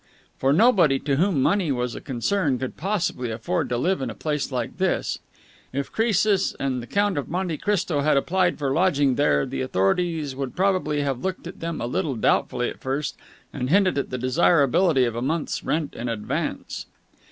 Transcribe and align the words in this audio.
For 0.39 0.51
nobody 0.51 0.97
to 0.97 1.17
whom 1.17 1.43
money 1.43 1.71
was 1.71 1.93
a 1.93 2.01
concern 2.01 2.57
could 2.57 2.75
possibly 2.75 3.29
afford 3.29 3.69
to 3.69 3.77
live 3.77 4.01
in 4.01 4.09
a 4.09 4.15
place 4.15 4.51
like 4.51 4.79
this. 4.79 5.19
If 5.71 5.91
Croesus 5.91 6.55
and 6.59 6.81
the 6.81 6.87
Count 6.87 7.19
of 7.19 7.29
Monte 7.29 7.59
Cristo 7.59 7.99
had 7.99 8.17
applied 8.17 8.57
for 8.57 8.73
lodging 8.73 9.13
there, 9.13 9.45
the 9.45 9.61
authorities 9.61 10.35
would 10.35 10.55
probably 10.55 11.01
have 11.01 11.19
looked 11.23 11.45
on 11.47 11.53
them 11.59 11.79
a 11.81 11.85
little 11.85 12.15
doubtfully 12.15 12.67
at 12.67 12.81
first 12.81 13.15
and 13.53 13.69
hinted 13.69 13.95
at 13.95 14.09
the 14.09 14.17
desirability 14.17 15.03
of 15.05 15.15
a 15.15 15.21
month's 15.21 15.63
rent 15.63 15.93
in 15.93 16.09
advance. 16.09 16.87